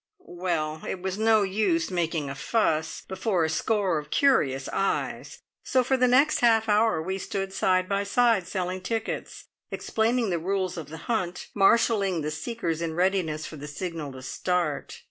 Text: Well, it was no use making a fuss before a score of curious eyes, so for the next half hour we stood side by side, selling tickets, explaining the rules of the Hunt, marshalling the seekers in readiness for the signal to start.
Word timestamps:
Well, 0.41 0.81
it 0.89 0.99
was 1.03 1.19
no 1.19 1.43
use 1.43 1.91
making 1.91 2.27
a 2.27 2.33
fuss 2.33 3.01
before 3.07 3.43
a 3.45 3.49
score 3.51 3.99
of 3.99 4.09
curious 4.09 4.67
eyes, 4.69 5.43
so 5.61 5.83
for 5.83 5.95
the 5.95 6.07
next 6.07 6.39
half 6.39 6.67
hour 6.67 6.99
we 6.99 7.19
stood 7.19 7.53
side 7.53 7.87
by 7.87 8.03
side, 8.03 8.47
selling 8.47 8.81
tickets, 8.81 9.45
explaining 9.69 10.31
the 10.31 10.39
rules 10.39 10.75
of 10.75 10.89
the 10.89 10.97
Hunt, 11.05 11.49
marshalling 11.53 12.21
the 12.21 12.31
seekers 12.31 12.81
in 12.81 12.95
readiness 12.95 13.45
for 13.45 13.57
the 13.57 13.67
signal 13.67 14.11
to 14.13 14.23
start. 14.23 14.99